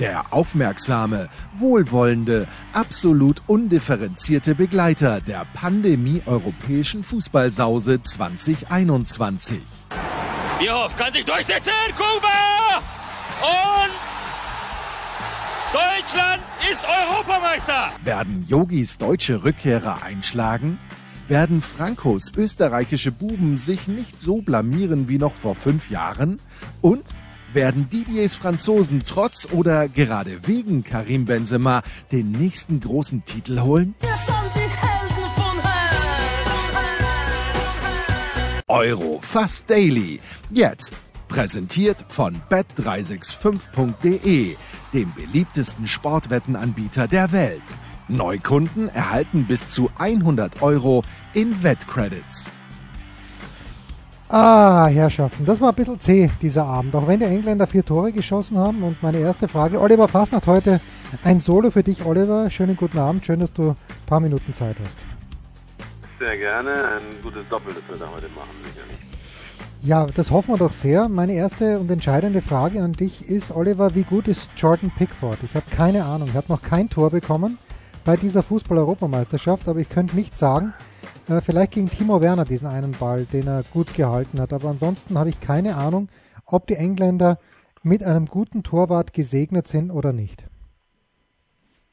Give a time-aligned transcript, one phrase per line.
[0.00, 1.28] Der aufmerksame,
[1.58, 9.60] wohlwollende, absolut undifferenzierte Begleiter der Pandemie-europäischen Fußballsause 2021.
[10.58, 12.82] Bierhoff kann sich durchsetzen, Kuba!
[13.42, 13.92] Und
[15.72, 17.92] Deutschland ist Europameister!
[18.04, 20.78] Werden Yogis deutsche Rückkehrer einschlagen?
[21.28, 26.40] Werden Frankos österreichische Buben sich nicht so blamieren wie noch vor fünf Jahren?
[26.80, 27.04] Und
[27.54, 33.94] werden Didiers Franzosen trotz oder gerade wegen Karim Benzema den nächsten großen Titel holen?
[38.68, 40.20] Euro Fast Daily.
[40.50, 40.92] Jetzt
[41.28, 44.56] präsentiert von bet365.de,
[44.92, 47.62] dem beliebtesten Sportwettenanbieter der Welt.
[48.08, 51.04] Neukunden erhalten bis zu 100 Euro
[51.34, 52.50] in Wettcredits.
[54.34, 56.96] Ah, Herrschaften, das war ein bisschen zäh, dieser Abend.
[56.96, 58.82] Auch wenn die Engländer vier Tore geschossen haben.
[58.82, 60.80] Und meine erste Frage, Oliver Fastnacht heute
[61.22, 62.48] ein Solo für dich, Oliver.
[62.48, 64.96] Schönen guten Abend, schön, dass du ein paar Minuten Zeit hast.
[66.18, 68.96] Sehr gerne, ein gutes Doppel, das wir da heute machen, sicherlich.
[69.82, 71.10] Ja, das hoffen wir doch sehr.
[71.10, 75.40] Meine erste und entscheidende Frage an dich ist, Oliver, wie gut ist Jordan Pickford?
[75.42, 77.58] Ich habe keine Ahnung, er hat noch kein Tor bekommen
[78.06, 80.72] bei dieser Fußball-Europameisterschaft, aber ich könnte nicht sagen,
[81.28, 84.52] äh, vielleicht gegen Timo Werner diesen einen Ball, den er gut gehalten hat.
[84.52, 86.08] Aber ansonsten habe ich keine Ahnung,
[86.46, 87.38] ob die Engländer
[87.82, 90.44] mit einem guten Torwart gesegnet sind oder nicht.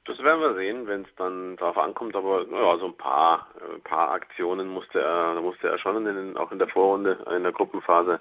[0.05, 2.15] Das werden wir sehen, wenn es dann darauf ankommt.
[2.15, 6.15] Aber ja, so ein paar, ein äh, paar Aktionen musste er, musste er schon in
[6.15, 8.19] den, auch in der Vorrunde, in der Gruppenphase,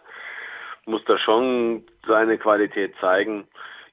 [0.85, 3.49] musste er schon seine Qualität zeigen.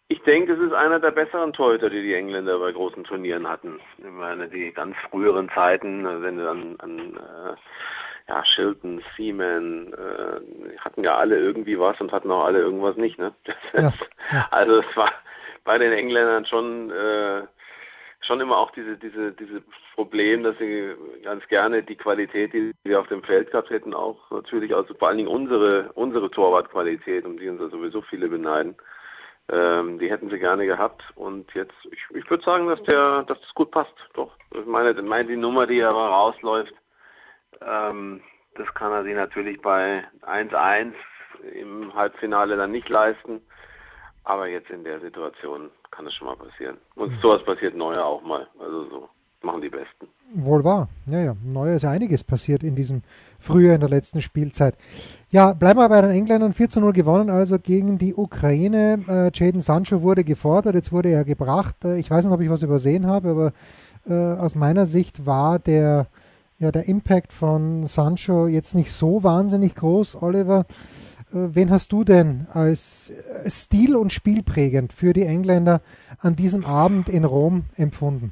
[0.07, 3.79] Ich denke, es ist einer der besseren Torhüter, die die Engländer bei großen Turnieren hatten.
[3.97, 7.55] Ich meine, die ganz früheren Zeiten, wenn du an, an äh,
[8.27, 13.17] ja, Shilton, Seaman, äh, hatten ja alle irgendwie was und hatten auch alle irgendwas nicht.
[13.17, 13.33] Ne?
[13.73, 13.93] Ja,
[14.31, 14.47] ja.
[14.51, 15.11] Also es war
[15.63, 17.41] bei den Engländern schon äh,
[18.21, 19.63] schon immer auch diese diese diese
[19.95, 20.93] Problem, dass sie
[21.23, 25.07] ganz gerne die Qualität, die wir auf dem Feld gehabt hätten, auch natürlich also vor
[25.07, 28.75] allen Dingen unsere unsere Torwartqualität, um die uns ja sowieso viele beneiden
[29.49, 33.39] ähm, die hätten sie gerne gehabt und jetzt, ich, ich würde sagen, dass der, dass
[33.39, 33.93] das gut passt.
[34.13, 36.73] Doch, ich meine, meine die Nummer, die aber rausläuft,
[37.61, 38.21] ähm,
[38.55, 40.93] das kann er sich natürlich bei 1-1
[41.53, 43.41] im Halbfinale dann nicht leisten.
[44.23, 46.77] Aber jetzt in der Situation kann es schon mal passieren.
[46.95, 48.47] Und sowas passiert Neuer auch mal.
[48.59, 49.09] Also so
[49.45, 50.07] machen die Besten.
[50.33, 50.89] Wohl wahr.
[51.05, 51.35] Ja, ja.
[51.43, 53.03] Neuer ist ja einiges passiert in diesem
[53.39, 54.75] Frühjahr in der letzten Spielzeit.
[55.29, 56.51] Ja, bleiben wir bei den Engländern.
[56.51, 58.99] 4 zu 0 gewonnen, also gegen die Ukraine.
[59.07, 61.85] Äh, Jaden Sancho wurde gefordert, jetzt wurde er gebracht.
[61.85, 63.53] Äh, ich weiß nicht, ob ich was übersehen habe, aber
[64.07, 66.07] äh, aus meiner Sicht war der,
[66.59, 70.21] ja, der Impact von Sancho jetzt nicht so wahnsinnig groß.
[70.21, 70.65] Oliver,
[71.31, 75.81] äh, wen hast du denn als äh, stil- und spielprägend für die Engländer
[76.19, 78.31] an diesem Abend in Rom empfunden?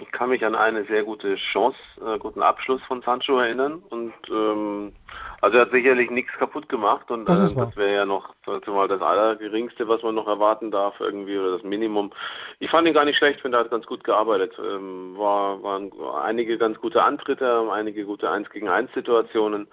[0.00, 4.12] Ich kann mich an eine sehr gute Chance, äh, guten Abschluss von Sancho erinnern und
[4.30, 4.92] ähm,
[5.40, 8.34] also er hat sicherlich nichts kaputt gemacht und das, äh, das wäre ja noch
[8.66, 12.12] mal das Allergeringste, was man noch erwarten darf irgendwie oder das Minimum.
[12.58, 14.52] Ich fand ihn gar nicht schlecht, finde er hat ganz gut gearbeitet.
[14.58, 15.92] Ähm, war waren
[16.22, 19.68] einige ganz gute Antritte, einige gute 1 gegen 1 Situationen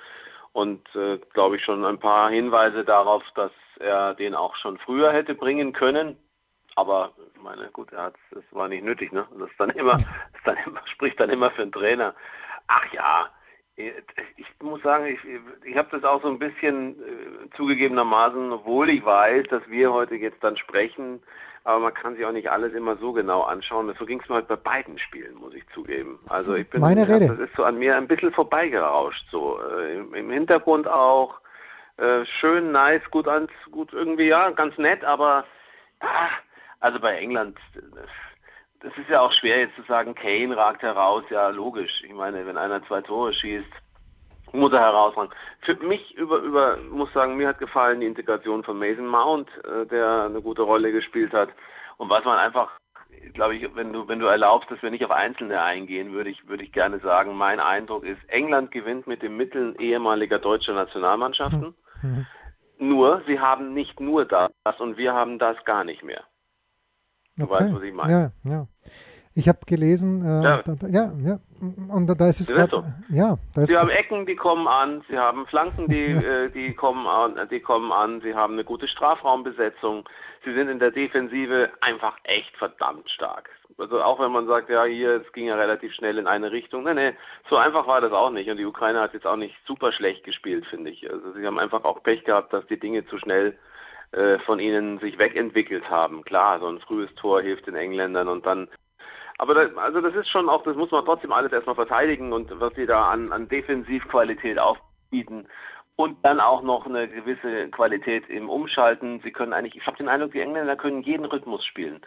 [0.54, 5.12] und äh, glaube ich schon ein paar Hinweise darauf, dass er den auch schon früher
[5.12, 6.18] hätte bringen können.
[6.76, 9.26] Aber ich meine, gut, er hat es war nicht nötig, ne?
[9.40, 9.94] Das ist dann immer,
[10.34, 12.14] das dann immer, spricht dann immer für einen Trainer.
[12.68, 13.30] Ach ja,
[13.78, 15.20] ich muss sagen, ich,
[15.66, 20.16] ich habe das auch so ein bisschen äh, zugegebenermaßen, obwohl ich weiß, dass wir heute
[20.16, 21.22] jetzt dann sprechen,
[21.66, 23.94] aber man kann sich auch nicht alles immer so genau anschauen.
[24.00, 26.20] So ging es mir halt bei beiden Spielen, muss ich zugeben.
[26.30, 27.28] Also ich bin, Meine Rede.
[27.28, 31.40] das ist so an mir ein bisschen vorbeigerauscht, so äh, im, im, Hintergrund auch.
[31.98, 35.46] Äh, schön, nice, gut ans, gut irgendwie, ja, ganz nett, aber
[36.02, 36.30] ah,
[36.80, 37.58] also bei England,
[38.82, 42.04] das ist ja auch schwer jetzt zu sagen, Kane ragt heraus, ja logisch.
[42.04, 43.72] Ich meine, wenn einer zwei Tore schießt,
[44.52, 45.32] muss er herausragen.
[45.62, 49.86] Für mich über, über, muss sagen, mir hat gefallen die Integration von Mason Mount, äh,
[49.88, 51.50] der eine gute Rolle gespielt hat.
[51.98, 52.70] Und was man einfach,
[53.34, 56.48] glaube ich, wenn du, wenn du erlaubst, dass wir nicht auf Einzelne eingehen, würde ich,
[56.48, 61.74] würde ich gerne sagen, mein Eindruck ist, England gewinnt mit den Mitteln ehemaliger deutscher Nationalmannschaften.
[62.02, 62.26] Mhm.
[62.78, 66.24] Nur, sie haben nicht nur das und wir haben das gar nicht mehr.
[67.38, 67.54] Du okay.
[67.54, 68.34] weißt, was ich meine.
[68.44, 68.68] Ja, ja.
[69.38, 70.62] Ich habe gelesen, äh, ja.
[70.64, 71.40] Da, ja, ja,
[71.90, 72.84] und da ist es gerade, so.
[73.10, 77.06] ja, da Sie haben Ecken, die kommen an, Sie haben Flanken, die, äh, die kommen
[77.06, 80.08] an, die kommen an, Sie haben eine gute Strafraumbesetzung,
[80.46, 83.50] Sie sind in der Defensive einfach echt verdammt stark.
[83.78, 86.86] Also auch wenn man sagt, ja, hier, es ging ja relativ schnell in eine Richtung.
[86.86, 87.14] Nee, nee,
[87.50, 88.50] so einfach war das auch nicht.
[88.50, 91.12] Und die Ukraine hat jetzt auch nicht super schlecht gespielt, finde ich.
[91.12, 93.58] Also sie haben einfach auch Pech gehabt, dass die Dinge zu schnell
[94.16, 96.24] äh, von ihnen sich wegentwickelt haben.
[96.24, 98.70] Klar, so ein frühes Tor hilft den Engländern und dann
[99.38, 102.50] aber das, also das ist schon auch, das muss man trotzdem alles erstmal verteidigen und
[102.62, 105.48] was sie da an, an Defensivqualität aufbieten
[105.98, 109.20] und dann auch noch eine gewisse Qualität im Umschalten.
[109.24, 112.00] Sie können eigentlich, ich habe den Eindruck, die Engländer können jeden Rhythmus spielen.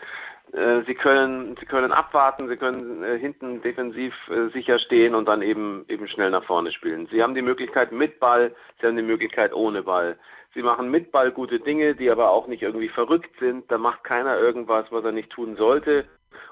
[0.52, 4.14] Äh, sie können, sie können abwarten, sie können äh, hinten defensiv
[4.54, 7.06] sicher stehen und dann eben eben schnell nach vorne spielen.
[7.10, 10.16] Sie haben die Möglichkeit mit Ball, sie haben die Möglichkeit ohne Ball.
[10.54, 13.70] Sie machen mit Ball gute Dinge, die aber auch nicht irgendwie verrückt sind.
[13.70, 16.06] Da macht keiner irgendwas, was er nicht tun sollte.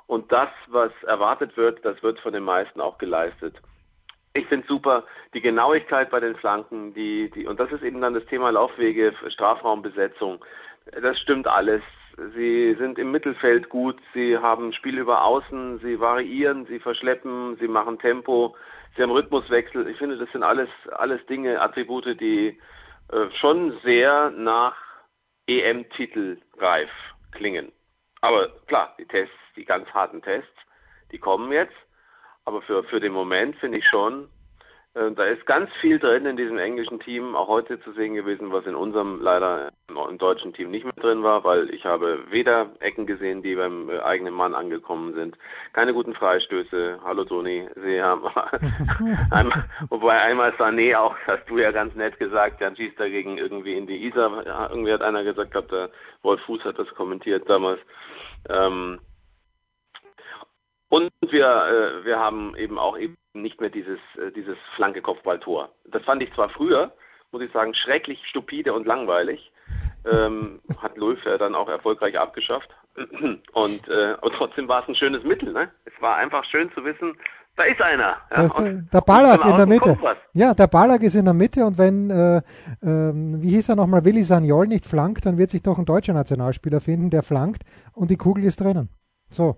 [0.07, 3.57] Und das, was erwartet wird, das wird von den meisten auch geleistet.
[4.35, 8.15] Ich finde super die Genauigkeit bei den Flanken, die, die, und das ist eben dann
[8.15, 10.45] das Thema Laufwege, Strafraumbesetzung.
[11.01, 11.83] Das stimmt alles.
[12.35, 17.69] Sie sind im Mittelfeld gut, sie haben Spiel über Außen, sie variieren, sie verschleppen, sie
[17.69, 18.57] machen Tempo,
[18.95, 19.89] sie haben Rhythmuswechsel.
[19.89, 22.59] Ich finde, das sind alles, alles Dinge, Attribute, die
[23.13, 24.77] äh, schon sehr nach
[25.47, 26.91] EM-Titel reif
[27.33, 27.73] klingen.
[28.21, 30.49] Aber klar, die Tests, die ganz harten Tests,
[31.13, 31.77] die kommen jetzt.
[32.45, 34.29] Aber für, für den Moment finde ich schon,
[34.97, 38.65] da ist ganz viel drin in diesem englischen Team, auch heute zu sehen gewesen, was
[38.65, 43.05] in unserem leider im deutschen Team nicht mehr drin war, weil ich habe weder Ecken
[43.05, 45.37] gesehen, die beim äh, eigenen Mann angekommen sind,
[45.75, 46.99] keine guten Freistöße.
[47.05, 48.23] Hallo Toni, Sie haben
[49.31, 53.37] einmal, wobei einmal Sané auch, hast du ja ganz nett gesagt, dann schießt er gegen
[53.37, 54.71] irgendwie in die Isar.
[54.71, 55.91] Irgendwie hat einer gesagt, glaub, der
[56.23, 57.81] Wolf Fuß hat das kommentiert damals.
[58.49, 58.99] Ähm,
[60.89, 65.71] und wir, äh, wir haben eben auch eben nicht mehr dieses, äh, dieses Flanke-Kopfballtor.
[65.87, 66.93] Das fand ich zwar früher,
[67.33, 69.53] muss ich sagen, schrecklich stupide und langweilig.
[70.11, 72.71] Ähm, hat Löw ja dann auch erfolgreich abgeschafft.
[73.53, 75.53] Und, äh, trotzdem war es ein schönes Mittel.
[75.53, 75.71] Ne?
[75.85, 77.15] Es war einfach schön zu wissen,
[77.57, 78.17] da ist einer.
[78.31, 78.43] Ja?
[78.45, 79.99] Ist der, der Ballack in der Mitte.
[80.33, 83.13] Ja, der Ballack ist in der Mitte und wenn, äh, äh,
[83.43, 86.81] wie hieß er nochmal, Willi Sagnol nicht flankt, dann wird sich doch ein deutscher Nationalspieler
[86.81, 88.89] finden, der flankt und die Kugel ist drinnen.
[89.31, 89.57] So.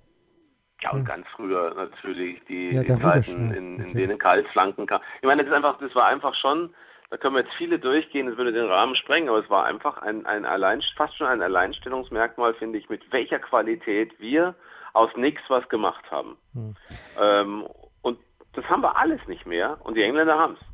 [0.82, 5.00] Ja, und ganz früher natürlich die, ja, die Zeiten, in, in denen Kalt flanken kam.
[5.20, 6.72] Ich meine, das ist einfach, das war einfach schon,
[7.10, 9.98] da können wir jetzt viele durchgehen, das würde den Rahmen sprengen, aber es war einfach
[9.98, 14.54] ein, ein Allein, fast schon ein Alleinstellungsmerkmal, finde ich, mit welcher Qualität wir
[14.92, 16.36] aus nichts was gemacht haben.
[16.54, 16.76] Hm.
[17.20, 17.66] Ähm,
[18.02, 18.19] und
[18.52, 20.66] das haben wir alles nicht mehr und die Engländer haben es.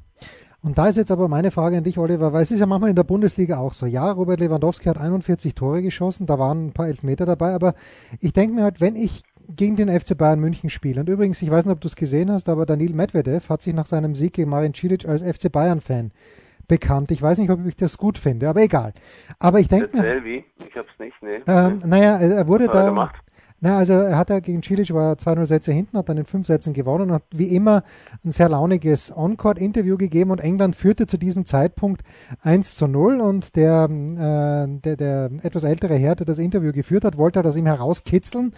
[0.62, 2.88] Und da ist jetzt aber meine Frage an dich, Oliver, weil es ist ja manchmal
[2.88, 3.84] in der Bundesliga auch so.
[3.84, 7.74] Ja, Robert Lewandowski hat 41 Tore geschossen, da waren ein paar Elfmeter dabei, aber
[8.20, 11.00] ich denke mir halt, wenn ich gegen den FC Bayern München spiele.
[11.00, 13.75] Und übrigens, ich weiß nicht, ob du es gesehen hast, aber Daniil Medvedev hat sich
[13.75, 16.12] nach seinem Sieg gegen Marin Cilic als FC Bayern Fan
[16.67, 17.11] bekannt.
[17.11, 18.93] Ich weiß nicht, ob ich das gut finde, aber egal.
[19.38, 20.25] Aber ich denke mir.
[20.25, 20.44] Wie?
[20.67, 21.43] Ich hab's nicht, nee.
[21.46, 23.11] Ähm, naja, er wurde da.
[23.61, 26.47] Na, also er hat ja gegen Cilic war 2-0 Sätze hinten, hat dann in fünf
[26.47, 27.82] Sätzen gewonnen und hat wie immer
[28.23, 32.02] ein sehr launiges On-Court-Interview gegeben und England führte zu diesem Zeitpunkt
[32.43, 37.05] 1 zu 0 und der, äh, der, der etwas ältere Herr, der das Interview geführt
[37.05, 38.52] hat, wollte das ihm herauskitzeln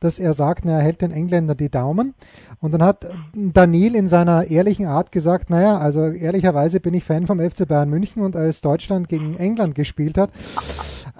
[0.00, 2.14] dass er sagt, na, er hält den Engländer die Daumen.
[2.60, 7.26] Und dann hat Daniel in seiner ehrlichen Art gesagt, naja, also ehrlicherweise bin ich Fan
[7.26, 10.30] vom FC Bayern München und als Deutschland gegen England gespielt hat,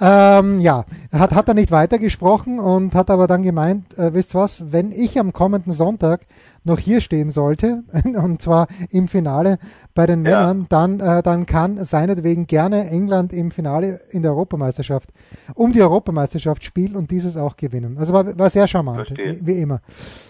[0.00, 4.72] ähm, ja, hat, hat er nicht weitergesprochen und hat aber dann gemeint, äh, wisst was,
[4.72, 6.26] wenn ich am kommenden Sonntag
[6.64, 9.58] noch hier stehen sollte, und zwar im Finale
[9.94, 10.40] bei den ja.
[10.40, 15.10] Männern, dann, äh, dann kann seinetwegen gerne England im Finale in der Europameisterschaft
[15.54, 17.96] um die Europameisterschaft spielen und dieses auch gewinnen.
[17.98, 19.80] Also war, war sehr charmant, wie, wie, immer.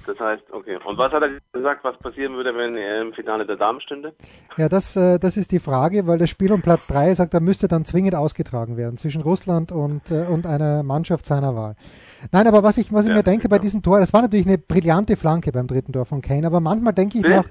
[0.06, 0.78] Das heißt, okay.
[0.84, 4.14] Und was hat er gesagt, was passieren würde, wenn er im Finale der Damen stünde?
[4.56, 7.40] Ja, das, äh, das ist die Frage, weil das Spiel um Platz 3 sagt, er
[7.40, 11.76] müsste dann zwingend ausgetragen werden zwischen Russland und, äh, und einer Mannschaft seiner Wahl.
[12.32, 13.56] Nein, aber was ich, was ich ja, mir denke genau.
[13.56, 16.60] bei diesem Tor, das war natürlich eine brillante Flanke beim dritten Tor von Kane, aber
[16.60, 17.44] manchmal denke ich noch,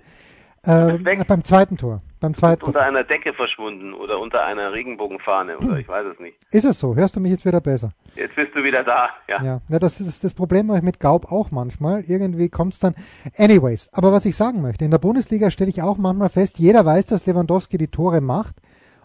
[0.63, 2.01] äh, beim zweiten Tor.
[2.20, 6.38] Beim zweiten unter einer Decke verschwunden oder unter einer Regenbogenfahne oder ich weiß es nicht.
[6.51, 6.94] Ist es so?
[6.94, 7.94] Hörst du mich jetzt wieder besser?
[8.15, 9.41] Jetzt bist du wieder da, ja.
[9.41, 12.01] Ja, ja das ist das Problem mit Gaub auch manchmal.
[12.01, 12.94] Irgendwie kommt es dann.
[13.38, 16.86] Anyways, aber was ich sagen möchte, in der Bundesliga stelle ich auch manchmal fest, jeder
[16.86, 18.58] weiß, dass Lewandowski die Tore macht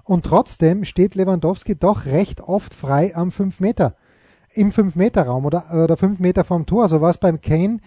[0.04, 3.96] und trotzdem steht Lewandowski doch recht oft frei am 5 Meter
[4.52, 6.88] im 5-Meter-Raum oder, oder 5 Meter vom Tor.
[6.88, 7.80] So war es beim Kane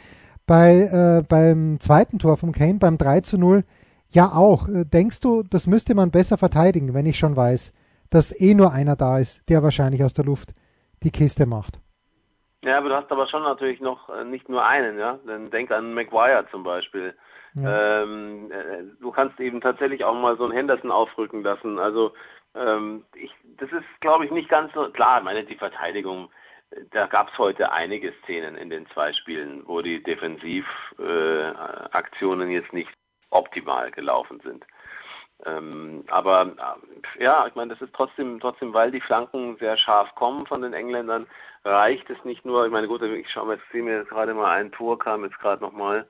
[0.45, 3.63] bei, äh, beim zweiten Tor vom Kane, beim 3 zu 0,
[4.09, 4.67] ja auch.
[4.67, 7.73] Äh, denkst du, das müsste man besser verteidigen, wenn ich schon weiß,
[8.09, 10.53] dass eh nur einer da ist, der wahrscheinlich aus der Luft
[11.03, 11.79] die Kiste macht?
[12.63, 15.19] Ja, aber du hast aber schon natürlich noch äh, nicht nur einen, ja.
[15.27, 17.13] Dann denk an McGuire zum Beispiel.
[17.61, 18.03] Ja.
[18.03, 21.79] Ähm, äh, du kannst eben tatsächlich auch mal so einen Henderson aufrücken lassen.
[21.79, 22.13] Also
[22.55, 25.19] ähm, ich, das ist, glaube ich, nicht ganz so klar.
[25.19, 26.29] Ich meine, die Verteidigung,
[26.91, 32.73] da gab es heute einige Szenen in den zwei Spielen, wo die Defensivaktionen äh, jetzt
[32.73, 32.91] nicht
[33.29, 34.65] optimal gelaufen sind.
[35.45, 36.53] Ähm, aber
[37.17, 40.61] äh, ja, ich meine, das ist trotzdem, trotzdem, weil die Flanken sehr scharf kommen von
[40.61, 41.27] den Engländern,
[41.63, 42.65] reicht es nicht nur.
[42.65, 45.39] Ich meine, gut, ich schaue mal, jetzt mir jetzt gerade mal ein Tor, kam jetzt
[45.39, 46.07] gerade nochmal.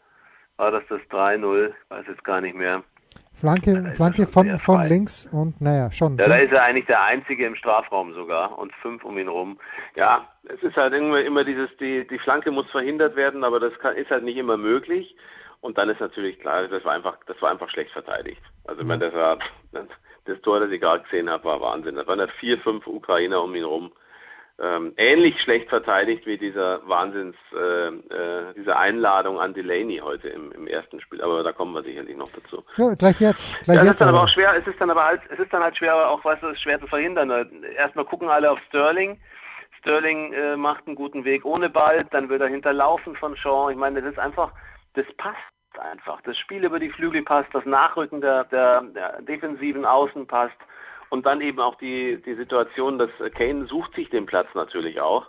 [0.58, 1.72] War das das 3-0?
[1.90, 2.84] Weiß jetzt gar nicht mehr.
[3.34, 6.18] Flanke, Flanke von, von links und naja, schon.
[6.18, 9.60] Ja, da ist er eigentlich der Einzige im Strafraum sogar und fünf um ihn rum.
[9.96, 13.78] Ja, es ist halt immer, immer dieses, die, die Flanke muss verhindert werden, aber das
[13.78, 15.16] kann, ist halt nicht immer möglich.
[15.62, 18.42] Und dann ist natürlich klar, das war einfach, das war einfach schlecht verteidigt.
[18.66, 19.38] Also ich meine, das war
[19.72, 21.96] das Tor, das ich gerade gesehen habe, war Wahnsinn.
[21.96, 23.92] Da waren da vier, fünf Ukrainer um ihn rum.
[24.60, 30.52] Ähm, ähnlich schlecht verteidigt wie dieser Wahnsinns, äh, äh, diese Einladung an Delaney heute im,
[30.52, 31.22] im, ersten Spiel.
[31.22, 32.64] Aber da kommen wir sicherlich noch dazu.
[32.76, 33.54] Ja, gleich jetzt.
[33.66, 34.56] Gleich ja, jetzt ist dann aber auch schwer.
[34.58, 36.88] Es ist dann aber halt, es ist dann halt schwer, auch was ist schwer zu
[36.88, 37.30] verhindern.
[37.76, 39.20] Erstmal gucken alle auf Sterling.
[39.80, 43.70] Sterling äh, macht einen guten Weg ohne Ball, dann wird er hinterlaufen von Shaw.
[43.70, 44.52] Ich meine, das ist einfach,
[44.96, 45.38] das passt
[45.80, 46.20] einfach.
[46.22, 50.58] Das Spiel über die Flügel passt, das Nachrücken der, der, der defensiven Außen passt
[51.10, 55.28] und dann eben auch die, die Situation, dass Kane sucht sich den Platz natürlich auch.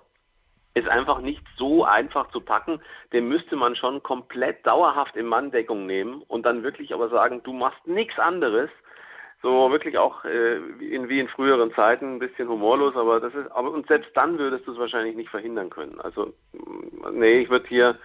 [0.75, 2.80] Ist einfach nicht so einfach zu packen.
[3.12, 7.52] Den müsste man schon komplett dauerhaft in Manndeckung nehmen und dann wirklich aber sagen, du
[7.52, 8.70] machst nichts anderes.
[9.40, 13.50] So wirklich auch äh, in, wie in früheren Zeiten ein bisschen humorlos, aber das ist,
[13.52, 16.00] aber und selbst dann würdest du es wahrscheinlich nicht verhindern können.
[16.00, 16.35] Also
[17.12, 17.99] nee, ich würde hier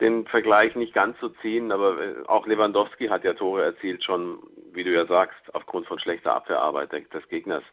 [0.00, 4.38] den Vergleich nicht ganz so ziehen, aber äh, auch Lewandowski hat ja Tore erzielt, schon,
[4.74, 7.64] wie du ja sagst, aufgrund von schlechter Abwehrarbeit des Gegners.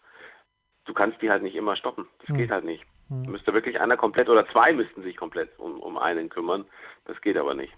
[0.86, 2.08] Du kannst die halt nicht immer stoppen.
[2.20, 2.38] Das hm.
[2.38, 2.84] geht halt nicht.
[3.10, 3.32] Hm.
[3.32, 6.66] Müsste wirklich einer komplett oder zwei müssten sich komplett um, um einen kümmern.
[7.06, 7.74] Das geht aber nicht.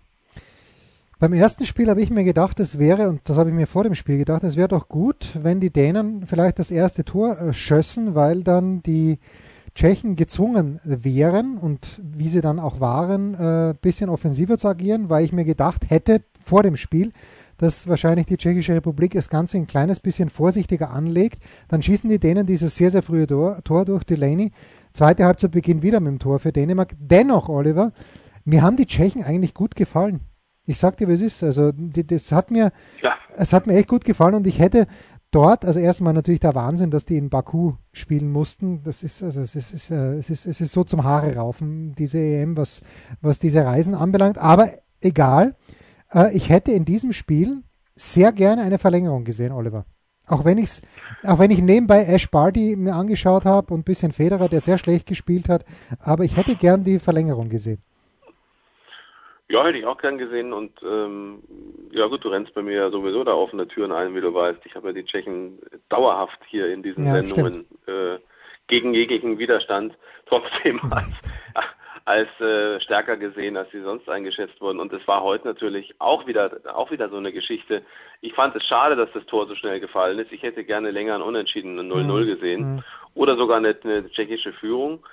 [1.22, 3.84] Beim ersten Spiel habe ich mir gedacht, es wäre, und das habe ich mir vor
[3.84, 7.54] dem Spiel gedacht, es wäre doch gut, wenn die Dänen vielleicht das erste Tor äh,
[7.54, 9.20] schössen, weil dann die
[9.76, 15.10] Tschechen gezwungen wären und wie sie dann auch waren, ein äh, bisschen offensiver zu agieren,
[15.12, 17.14] weil ich mir gedacht hätte vor dem Spiel,
[17.62, 21.44] dass wahrscheinlich die Tschechische Republik das Ganze ein kleines bisschen vorsichtiger anlegt.
[21.68, 24.52] Dann schießen die Dänen dieses sehr, sehr frühe Tor, Tor durch Delaney.
[24.94, 26.96] Zweite Halbzeit beginnt wieder mit dem Tor für Dänemark.
[27.00, 27.94] Dennoch, Oliver,
[28.46, 30.22] mir haben die Tschechen eigentlich gut gefallen.
[30.66, 31.44] Ich sag dir, wie es ist.
[31.44, 32.72] Also, das hat mir,
[33.04, 33.14] ja.
[33.38, 34.88] es hat mir echt gut gefallen und ich hätte
[35.30, 38.82] dort, also erstmal natürlich der Wahnsinn, dass die in Baku spielen mussten.
[38.82, 41.94] Das ist, also es ist, es ist, es ist, es ist so zum Haare raufen,
[41.94, 42.82] diese EM, was,
[43.22, 44.40] was diese Reisen anbelangt.
[44.40, 44.68] Aber
[45.00, 45.56] egal,
[46.14, 47.64] äh, ich hätte in diesem Spiel
[47.96, 49.86] sehr gerne eine Verlängerung gesehen, Oliver.
[50.28, 50.82] Auch wenn, ich's,
[51.24, 54.78] auch wenn ich nebenbei Ash Barty mir angeschaut habe und ein bisschen Federer, der sehr
[54.78, 55.66] schlecht gespielt hat,
[56.00, 57.80] aber ich hätte gern die Verlängerung gesehen.
[59.50, 61.44] Ja, hätte ich auch gern gesehen und ähm,
[61.92, 64.60] ja gut, du rennst bei mir ja sowieso da offene Türen ein, wie du weißt.
[64.64, 68.18] Ich habe ja die Tschechen dauerhaft hier in diesen ja, Sendungen äh,
[68.68, 69.94] gegen jeglichen Widerstand
[70.28, 71.12] trotzdem als,
[72.06, 74.80] als äh, stärker gesehen, als sie sonst eingeschätzt wurden.
[74.80, 77.84] Und es war heute natürlich auch wieder auch wieder so eine Geschichte.
[78.22, 80.32] Ich fand es schade, dass das Tor so schnell gefallen ist.
[80.32, 82.26] Ich hätte gerne länger ein Unentschieden 0-0 mhm.
[82.26, 82.84] gesehen mhm.
[83.14, 85.04] oder sogar eine, eine tschechische Führung.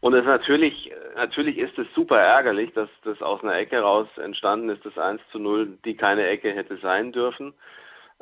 [0.00, 4.68] Und es natürlich, natürlich ist es super ärgerlich, dass das aus einer Ecke raus entstanden
[4.68, 7.52] ist, das 1 zu 0, die keine Ecke hätte sein dürfen.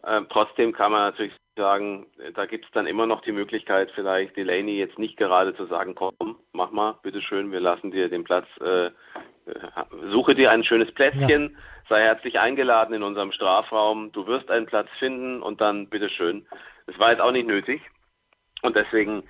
[0.06, 4.36] Ähm, trotzdem kann man natürlich sagen, da gibt es dann immer noch die Möglichkeit, vielleicht
[4.36, 8.46] Delaney jetzt nicht gerade zu sagen, komm, mach mal, bitteschön, wir lassen dir den Platz,
[8.60, 8.90] äh,
[10.10, 11.58] suche dir ein schönes Plätzchen, ja.
[11.88, 16.46] sei herzlich eingeladen in unserem Strafraum, du wirst einen Platz finden und dann bitteschön.
[16.86, 17.80] Das war jetzt auch nicht nötig.
[18.62, 19.24] Und deswegen äh,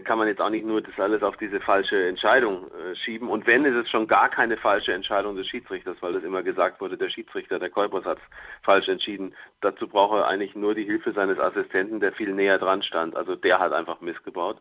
[0.00, 3.28] kann man jetzt auch nicht nur das alles auf diese falsche Entscheidung äh, schieben.
[3.28, 6.80] Und wenn, ist es schon gar keine falsche Entscheidung des Schiedsrichters, weil das immer gesagt
[6.80, 8.18] wurde, der Schiedsrichter, der Kolbers hat
[8.62, 9.32] falsch entschieden.
[9.60, 13.16] Dazu braucht er eigentlich nur die Hilfe seines Assistenten, der viel näher dran stand.
[13.16, 14.58] Also der hat einfach missgebaut.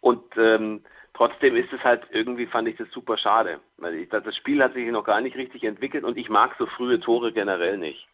[0.00, 0.82] Und ähm,
[1.14, 3.60] trotzdem ist es halt irgendwie, fand ich das super schade.
[3.76, 6.66] Weil ich, das Spiel hat sich noch gar nicht richtig entwickelt und ich mag so
[6.66, 8.08] frühe Tore generell nicht.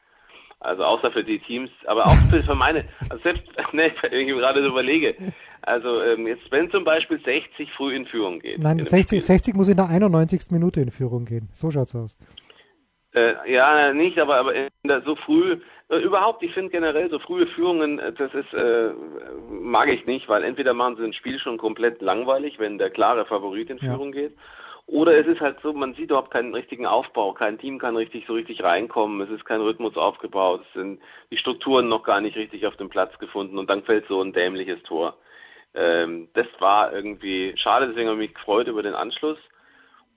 [0.61, 3.43] Also außer für die Teams, aber auch für meine, also selbst,
[3.73, 5.17] ne, wenn ich gerade so überlege,
[5.63, 8.59] also ähm, jetzt, wenn zum Beispiel 60 früh in Führung geht.
[8.59, 10.51] Nein, 60, 60 muss in der 91.
[10.51, 11.49] Minute in Führung gehen.
[11.53, 12.17] So schaut's aus.
[13.15, 14.53] Äh, ja, nicht, aber, aber
[14.85, 15.59] der, so früh,
[15.91, 18.91] äh, überhaupt, ich finde generell so frühe Führungen, äh, das ist, äh,
[19.51, 23.27] mag ich nicht, weil entweder machen sie ein Spiel schon komplett langweilig, wenn der klare
[23.27, 24.23] Favorit in Führung ja.
[24.23, 24.39] geht,
[24.87, 28.25] oder es ist halt so, man sieht überhaupt keinen richtigen Aufbau, kein Team kann richtig
[28.27, 31.01] so richtig reinkommen, es ist kein Rhythmus aufgebaut, es sind
[31.31, 34.33] die Strukturen noch gar nicht richtig auf dem Platz gefunden und dann fällt so ein
[34.33, 35.17] dämliches Tor.
[35.75, 39.39] Ähm, das war irgendwie schade, deswegen habe ich mich gefreut über den Anschluss.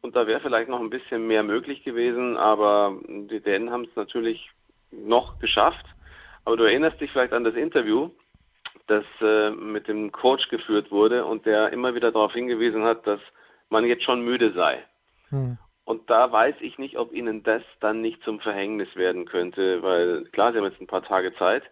[0.02, 3.96] und da wäre vielleicht noch ein bisschen mehr möglich gewesen, aber die Dänen haben es
[3.96, 4.52] natürlich
[4.92, 5.86] noch geschafft.
[6.44, 8.12] Aber du erinnerst dich vielleicht an das Interview,
[8.88, 13.20] das äh, mit dem Coach geführt wurde und der immer wieder darauf hingewiesen hat, dass
[13.70, 14.84] man jetzt schon müde sei.
[15.30, 15.58] Hm.
[15.86, 20.26] Und da weiß ich nicht, ob ihnen das dann nicht zum Verhängnis werden könnte, weil
[20.26, 21.64] klar, sie haben jetzt ein paar Tage Zeit,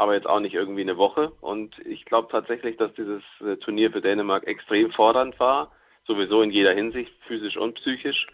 [0.00, 1.30] aber jetzt auch nicht irgendwie eine Woche.
[1.42, 5.70] Und ich glaube tatsächlich, dass dieses äh, Turnier für Dänemark extrem fordernd war,
[6.06, 8.26] sowieso in jeder Hinsicht, physisch und psychisch.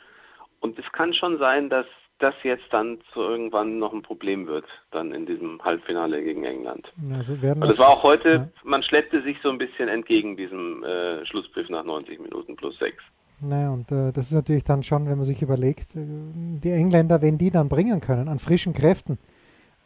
[0.60, 1.86] Und es kann schon sein, dass
[2.20, 6.90] das jetzt dann zu irgendwann noch ein Problem wird, dann in diesem Halbfinale gegen England.
[7.12, 8.48] Also werden das, war auch heute, ja.
[8.62, 12.96] man schleppte sich so ein bisschen entgegen diesem äh, Schlusspfiff nach 90 Minuten plus 6.
[13.40, 17.20] Naja, und äh, das ist natürlich dann schon, wenn man sich überlegt, äh, die Engländer,
[17.20, 19.18] wenn die dann bringen können, an frischen Kräften,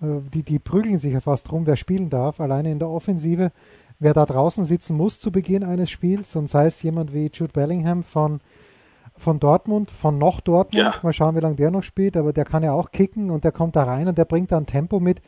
[0.00, 3.52] die, die prügeln sich ja fast drum, wer spielen darf, alleine in der Offensive,
[3.99, 7.52] wer da draußen sitzen muss zu Beginn eines Spiels, und sei es jemand wie Jude
[7.52, 8.40] Bellingham von
[9.21, 10.83] von Dortmund, von noch Dortmund.
[10.83, 10.95] Ja.
[11.02, 13.52] Mal schauen, wie lange der noch spielt, aber der kann ja auch kicken und der
[13.52, 15.21] kommt da rein und der bringt dann Tempo mit.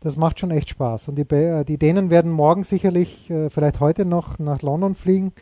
[0.00, 1.08] Das macht schon echt Spaß.
[1.08, 5.32] Und die, äh, die Dänen werden morgen sicherlich, äh, vielleicht heute noch nach London fliegen.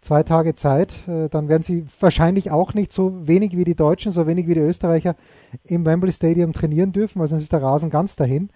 [0.00, 1.06] Zwei Tage Zeit.
[1.08, 4.54] Äh, dann werden sie wahrscheinlich auch nicht so wenig wie die Deutschen, so wenig wie
[4.54, 5.14] die Österreicher
[5.64, 8.50] im Wembley Stadium trainieren dürfen, weil sonst ist der Rasen ganz dahin.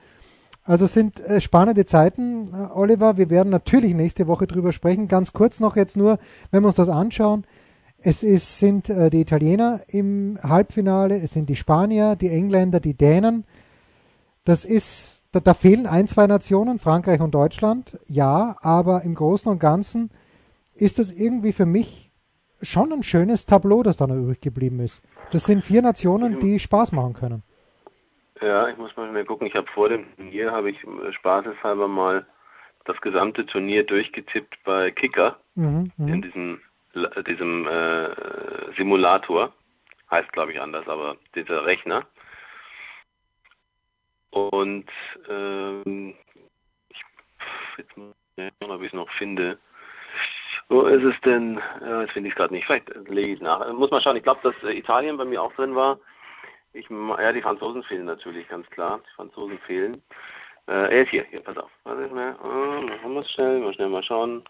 [0.67, 3.19] Also es sind spannende Zeiten, Oliver.
[3.19, 5.09] Wir werden natürlich nächste Woche drüber sprechen.
[5.09, 6.19] Ganz kurz noch jetzt nur,
[6.51, 7.45] wenn wir uns das anschauen.
[8.07, 12.93] Es ist, sind äh, die Italiener im Halbfinale, es sind die Spanier, die Engländer, die
[12.93, 13.45] Dänen.
[14.45, 19.51] Das ist, da, da, fehlen ein, zwei Nationen, Frankreich und Deutschland, ja, aber im Großen
[19.51, 20.11] und Ganzen
[20.77, 22.11] ist das irgendwie für mich
[22.63, 25.03] schon ein schönes Tableau, das da noch übrig geblieben ist.
[25.33, 27.43] Das sind vier Nationen, die Spaß machen können.
[28.41, 29.47] Ja, ich muss mal mehr gucken.
[29.47, 32.27] Ich habe vor dem Turnier, habe ich äh, spaßeshalber mal
[32.85, 36.09] das gesamte Turnier durchgetippt bei Kicker mhm, mhm.
[36.09, 36.61] in diesem
[37.27, 39.53] diesem äh, Simulator,
[40.11, 42.07] heißt glaube ich anders, aber dieser Rechner.
[44.31, 44.91] Und
[45.29, 46.15] ähm,
[46.89, 47.05] ich,
[47.79, 49.59] jetzt mal schauen, ob ich es noch finde.
[50.69, 51.61] Wo ist es denn?
[51.81, 52.67] Ja, jetzt finde ich es gerade nicht.
[52.67, 53.73] Vielleicht lege ich es nach.
[53.73, 54.17] Muss man schauen.
[54.17, 55.99] Ich glaube, dass äh, Italien bei mir auch drin war.
[56.73, 59.01] Ich, ja, die Franzosen fehlen natürlich, ganz klar.
[59.07, 60.03] Die Franzosen fehlen.
[60.67, 61.25] Äh, er ist hier.
[61.31, 61.71] Hier, pass auf.
[61.85, 62.37] Warte mal.
[62.43, 63.61] Oh, machen wir es schnell.
[63.61, 64.43] Mal schnell mal schauen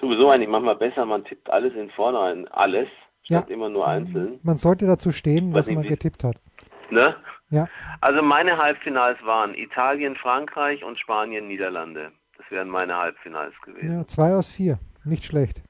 [0.00, 2.88] sowieso eigentlich manchmal besser, man tippt alles in vornherein, alles,
[3.22, 3.54] statt ja.
[3.54, 4.40] immer nur einzeln.
[4.42, 6.36] Man sollte dazu stehen, was man getippt hat.
[6.90, 7.16] Ne?
[7.50, 7.66] Ja.
[8.00, 12.12] Also meine Halbfinals waren Italien, Frankreich und Spanien, Niederlande.
[12.50, 13.92] Wären meine Halbfinals gewesen.
[13.92, 14.78] Ja, zwei aus vier.
[15.04, 15.62] Nicht schlecht.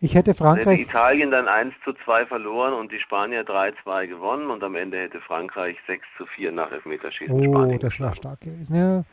[0.00, 0.80] Ich hätte Frankreich.
[0.80, 4.98] Hätte Italien dann 1 zu 2 verloren und die Spanier 3-2 gewonnen und am Ende
[4.98, 8.74] hätte Frankreich 6 zu 4 nach Elfmeterschießen oh, Spanien das war stark gewesen.
[8.74, 9.04] Ja,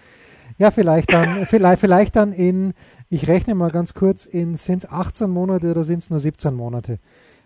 [0.58, 2.74] ja vielleicht, dann, vielleicht, vielleicht dann in
[3.13, 6.54] ich rechne mal ganz kurz in, sind es 18 Monate oder sind es nur 17
[6.54, 6.98] Monate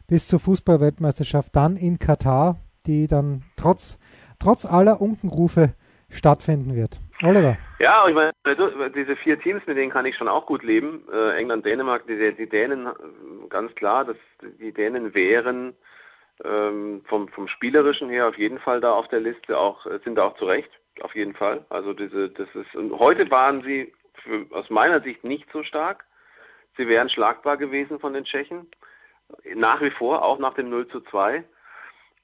[0.08, 3.98] bis zur Fußballweltmeisterschaft dann in Katar, die dann trotz,
[4.38, 5.74] trotz aller Unkenrufe
[6.10, 7.00] stattfinden wird.
[7.24, 7.58] Oliver.
[7.80, 8.34] Ja, ich meine,
[8.94, 11.04] diese vier Teams, mit denen kann ich schon auch gut leben.
[11.12, 12.90] Äh, England, Dänemark, die, die, Dänen,
[13.50, 14.18] ganz klar, dass
[14.60, 15.74] die Dänen wären
[16.44, 20.26] ähm, vom, vom Spielerischen her auf jeden Fall da auf der Liste, auch sind da
[20.26, 20.70] auch zu Recht,
[21.02, 21.66] auf jeden Fall.
[21.70, 26.06] Also diese, das ist, und heute waren sie für, aus meiner Sicht nicht so stark.
[26.78, 28.68] Sie wären schlagbar gewesen von den Tschechen.
[29.56, 31.44] Nach wie vor, auch nach dem 0 zu 2.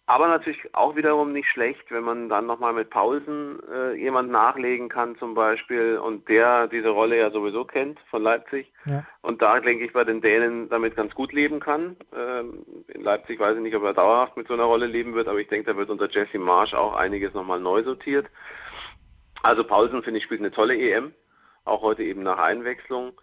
[0.07, 4.89] Aber natürlich auch wiederum nicht schlecht, wenn man dann nochmal mit Pausen äh, jemand nachlegen
[4.89, 8.73] kann zum Beispiel und der diese Rolle ja sowieso kennt von Leipzig.
[8.85, 9.05] Ja.
[9.21, 11.95] Und da denke ich bei den Dänen damit ganz gut leben kann.
[12.13, 15.27] Ähm, in Leipzig weiß ich nicht, ob er dauerhaft mit so einer Rolle leben wird,
[15.27, 18.27] aber ich denke, da wird unter Jesse Marsch auch einiges nochmal neu sortiert.
[19.43, 21.13] Also Pausen finde ich spielt eine tolle EM
[21.65, 23.13] auch heute eben nach Einwechslung.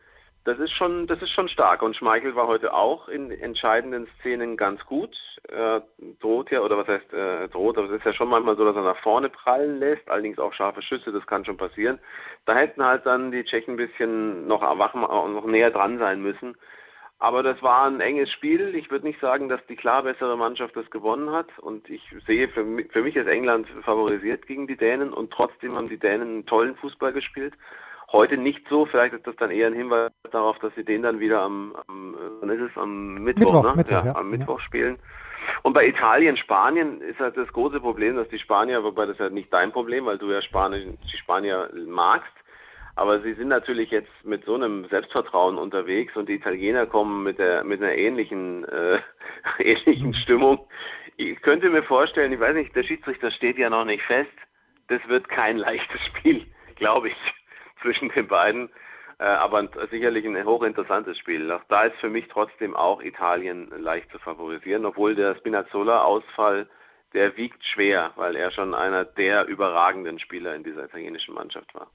[0.48, 1.82] Das ist schon, das ist schon stark.
[1.82, 5.14] Und Schmeichel war heute auch in entscheidenden Szenen ganz gut.
[5.46, 5.82] Er
[6.20, 8.74] droht ja, oder was heißt äh, droht, aber es ist ja schon manchmal so, dass
[8.74, 11.98] er nach vorne prallen lässt, allerdings auch scharfe Schüsse, das kann schon passieren.
[12.46, 16.56] Da hätten halt dann die Tschechen ein bisschen noch erwachen, noch näher dran sein müssen.
[17.18, 18.74] Aber das war ein enges Spiel.
[18.74, 21.58] Ich würde nicht sagen, dass die klar bessere Mannschaft das gewonnen hat.
[21.58, 25.12] Und ich sehe, für mich, für mich ist England favorisiert gegen die Dänen.
[25.12, 27.52] Und trotzdem haben die Dänen einen tollen Fußball gespielt.
[28.10, 31.20] Heute nicht so, vielleicht ist das dann eher ein Hinweis darauf, dass sie den dann
[31.20, 33.76] wieder am, am wann ist es, am Mittwoch, Mittwoch, ne?
[33.76, 34.64] Mittwoch ja, am Mittwoch ja.
[34.64, 34.98] spielen.
[35.62, 39.28] Und bei Italien, Spanien ist halt das große Problem, dass die Spanier, wobei das ja
[39.28, 42.32] nicht dein Problem, weil du ja Spanisch, die Spanier magst,
[42.96, 47.38] aber sie sind natürlich jetzt mit so einem Selbstvertrauen unterwegs und die Italiener kommen mit
[47.38, 49.00] der mit einer ähnlichen äh,
[49.58, 50.66] ähnlichen Stimmung.
[51.16, 54.30] Ich könnte mir vorstellen, ich weiß nicht, der Schiedsrichter steht ja noch nicht fest.
[54.88, 57.16] Das wird kein leichtes Spiel, glaube ich
[57.82, 58.70] zwischen den beiden.
[59.18, 61.52] Äh, aber sicherlich ein hochinteressantes Spiel.
[61.68, 66.68] Da ist für mich trotzdem auch Italien leicht zu favorisieren, obwohl der Spinazzola-Ausfall,
[67.14, 71.88] der wiegt schwer, weil er schon einer der überragenden Spieler in dieser italienischen Mannschaft war.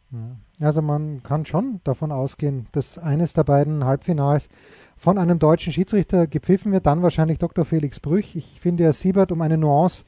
[0.62, 4.50] Also man kann schon davon ausgehen, dass eines der beiden Halbfinals
[4.98, 7.64] von einem deutschen Schiedsrichter gepfiffen wird, dann wahrscheinlich Dr.
[7.64, 8.36] Felix Brüch.
[8.36, 10.04] Ich finde, er Siebert um eine Nuance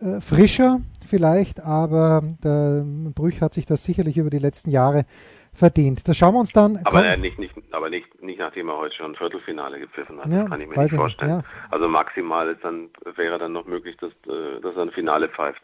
[0.00, 2.84] äh, frischer vielleicht, aber der
[3.14, 5.04] Brüch hat sich das sicherlich über die letzten Jahre
[5.52, 6.06] verdient.
[6.08, 6.78] Das schauen wir uns dann.
[6.84, 10.26] Aber äh, nicht, nicht, aber nicht, nicht nachdem er heute schon ein Viertelfinale gepfiffen hat.
[10.30, 11.38] Ja, das kann ich mir nicht vorstellen.
[11.38, 11.68] Nicht, ja.
[11.70, 15.62] Also maximal ist dann, wäre dann noch möglich, dass, äh, dass er ein Finale pfeift.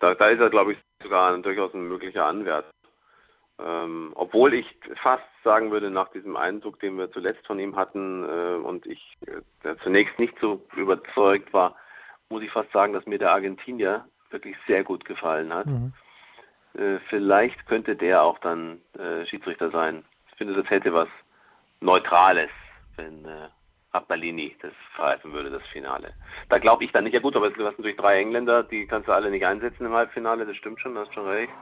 [0.00, 2.70] Da, da ist er, glaube ich, sogar ein, durchaus ein möglicher Anwärter.
[3.58, 4.66] Ähm, obwohl ich
[5.02, 9.18] fast sagen würde, nach diesem Eindruck, den wir zuletzt von ihm hatten äh, und ich
[9.26, 11.76] äh, zunächst nicht so überzeugt war,
[12.30, 15.66] muss ich fast sagen, dass mir der Argentinier wirklich sehr gut gefallen hat.
[15.66, 15.92] Mhm.
[16.74, 20.04] Äh, vielleicht könnte der auch dann äh, Schiedsrichter sein.
[20.30, 21.08] Ich finde, das hätte was
[21.80, 22.50] Neutrales,
[22.96, 23.48] wenn äh,
[23.92, 26.14] Appalini das pfeifen würde, das Finale.
[26.48, 27.14] Da glaube ich dann nicht.
[27.14, 29.92] Ja gut, aber du hast natürlich drei Engländer, die kannst du alle nicht einsetzen im
[29.92, 31.52] Halbfinale, das stimmt schon, hast schon recht.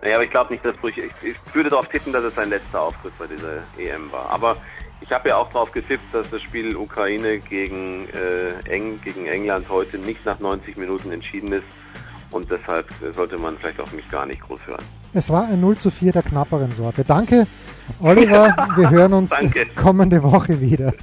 [0.00, 2.48] Naja, aber ich glaube nicht, dass Brüch, ich, ich würde darauf tippen, dass es sein
[2.48, 4.30] letzter Auftritt bei dieser EM war.
[4.30, 4.56] Aber
[5.02, 9.68] ich habe ja auch darauf getippt, dass das Spiel Ukraine gegen, äh, Eng, gegen England
[9.68, 11.64] heute nicht nach 90 Minuten entschieden ist.
[12.30, 14.82] Und deshalb sollte man vielleicht auch mich gar nicht groß hören.
[15.12, 17.04] Es war ein 0 zu 4 der knapperen Sorte.
[17.04, 17.46] Danke,
[18.00, 18.56] Oliver.
[18.76, 19.30] Wir hören uns
[19.76, 20.94] kommende Woche wieder.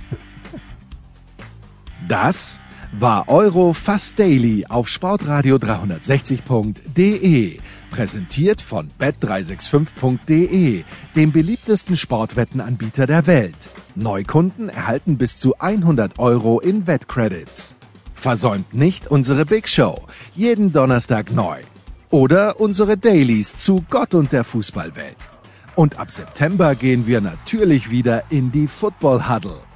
[2.08, 2.60] Das
[2.92, 7.60] war Euro Fast Daily auf Sportradio 360.de.
[7.90, 10.84] Präsentiert von bet365.de,
[11.16, 13.56] dem beliebtesten Sportwettenanbieter der Welt.
[13.96, 17.76] Neukunden erhalten bis zu 100 Euro in Wettcredits.
[18.14, 21.62] Versäumt nicht unsere Big Show, jeden Donnerstag neu.
[22.10, 25.18] Oder unsere Dailies zu Gott und der Fußballwelt.
[25.76, 29.69] Und ab September gehen wir natürlich wieder in die Football Huddle